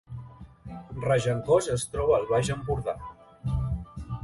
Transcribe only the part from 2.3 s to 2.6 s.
Baix